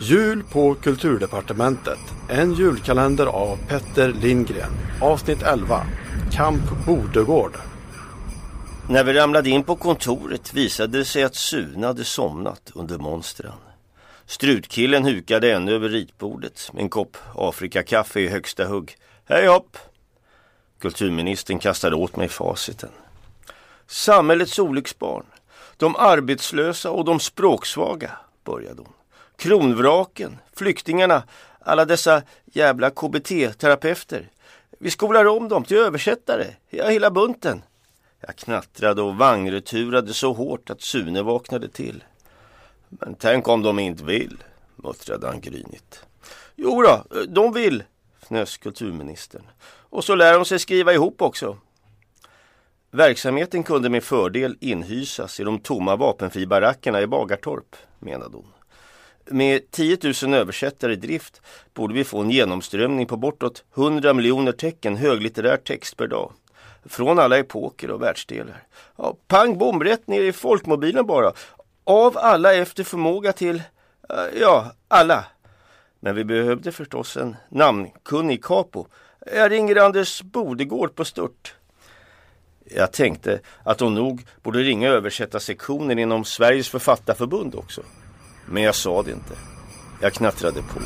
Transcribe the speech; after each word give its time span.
Jul 0.00 0.42
på 0.42 0.74
Kulturdepartementet. 0.74 1.98
En 2.28 2.54
julkalender 2.54 3.26
av 3.26 3.58
Petter 3.68 4.12
Lindgren. 4.12 4.70
Avsnitt 5.00 5.42
11. 5.42 5.86
Kamp 6.32 6.86
Bodegård. 6.86 7.52
När 8.88 9.04
vi 9.04 9.12
ramlade 9.12 9.50
in 9.50 9.64
på 9.64 9.76
kontoret 9.76 10.54
visade 10.54 10.98
det 10.98 11.04
sig 11.04 11.22
att 11.22 11.34
Sune 11.34 11.86
hade 11.86 12.04
somnat 12.04 12.72
under 12.74 12.98
monstren. 12.98 13.52
Strutkillen 14.26 15.04
hukade 15.04 15.52
ännu 15.52 15.72
över 15.72 15.88
ritbordet 15.88 16.70
med 16.72 16.82
en 16.82 16.88
kopp 16.88 17.16
Afrikakaffe 17.34 18.20
i 18.20 18.28
högsta 18.28 18.64
hugg. 18.64 18.96
Hej 19.24 19.46
hopp! 19.46 19.76
Kulturministern 20.80 21.58
kastade 21.58 21.96
åt 21.96 22.16
mig 22.16 22.28
faciten. 22.28 22.90
Samhällets 23.86 24.58
olycksbarn, 24.58 25.24
de 25.76 25.96
arbetslösa 25.96 26.90
och 26.90 27.04
de 27.04 27.20
språksvaga, 27.20 28.10
började 28.44 28.82
hon. 28.82 28.92
Kronvraken, 29.36 30.38
flyktingarna, 30.56 31.22
alla 31.60 31.84
dessa 31.84 32.22
jävla 32.44 32.90
KBT-terapeuter. 32.90 34.30
Vi 34.78 34.90
skolar 34.90 35.24
om 35.24 35.48
dem 35.48 35.64
till 35.64 35.76
översättare, 35.76 36.46
ja 36.70 36.88
hela 36.88 37.10
bunten. 37.10 37.62
Jag 38.20 38.36
knattrade 38.36 39.02
och 39.02 39.16
vagnreturade 39.16 40.14
så 40.14 40.32
hårt 40.32 40.70
att 40.70 40.82
Sune 40.82 41.22
vaknade 41.22 41.68
till. 41.68 42.04
Men 42.88 43.14
tänk 43.14 43.48
om 43.48 43.62
de 43.62 43.78
inte 43.78 44.04
vill, 44.04 44.44
muttrade 44.76 45.26
han 45.26 45.40
grynigt. 45.40 46.02
Jo 46.56 46.82
då, 46.82 47.04
de 47.28 47.52
vill, 47.52 47.82
fnös 48.22 48.56
kulturministern. 48.56 49.42
Och 49.90 50.04
så 50.04 50.14
lär 50.14 50.32
de 50.32 50.44
sig 50.44 50.58
skriva 50.58 50.92
ihop 50.92 51.22
också. 51.22 51.58
Verksamheten 52.90 53.62
kunde 53.62 53.88
med 53.88 54.04
fördel 54.04 54.56
inhysas 54.60 55.40
i 55.40 55.44
de 55.44 55.58
tomma 55.58 55.96
vapenfribarackerna 55.96 57.00
i 57.00 57.06
Bagartorp, 57.06 57.76
menade 57.98 58.36
hon. 58.36 58.52
Med 59.30 59.70
10 59.70 59.98
000 60.22 60.34
översättare 60.34 60.92
i 60.92 60.96
drift 60.96 61.42
borde 61.74 61.94
vi 61.94 62.04
få 62.04 62.20
en 62.20 62.30
genomströmning 62.30 63.06
på 63.06 63.16
bortåt 63.16 63.64
100 63.76 64.14
miljoner 64.14 64.52
tecken 64.52 64.96
höglitterär 64.96 65.56
text 65.56 65.96
per 65.96 66.06
dag. 66.06 66.32
Från 66.84 67.18
alla 67.18 67.38
epoker 67.38 67.90
och 67.90 68.02
världsdelar. 68.02 68.62
Ja, 68.96 69.16
pang 69.26 69.58
bom, 69.58 69.84
rätt 69.84 70.06
ner 70.06 70.22
i 70.22 70.32
folkmobilen 70.32 71.06
bara. 71.06 71.32
Av 71.84 72.18
alla 72.18 72.54
efter 72.54 72.84
förmåga 72.84 73.32
till, 73.32 73.56
eh, 74.08 74.40
ja, 74.40 74.72
alla. 74.88 75.24
Men 76.00 76.14
vi 76.14 76.24
behövde 76.24 76.72
förstås 76.72 77.16
en 77.16 77.36
namnkunnig 77.48 78.44
capo. 78.44 78.86
Jag 79.34 79.50
ringer 79.50 79.76
Anders 79.76 80.22
Bodegård 80.22 80.94
på 80.94 81.04
stört. 81.04 81.54
Jag 82.64 82.92
tänkte 82.92 83.40
att 83.64 83.80
hon 83.80 83.94
nog 83.94 84.24
borde 84.42 84.58
ringa 84.58 84.88
översättarsektionen 84.88 85.98
inom 85.98 86.24
Sveriges 86.24 86.68
författarförbund 86.68 87.54
också. 87.54 87.82
Men 88.50 88.62
jag 88.62 88.74
sa 88.74 89.02
det 89.02 89.10
inte. 89.10 89.34
Jag 90.00 90.12
knattrade 90.12 90.62
på. 90.62 90.80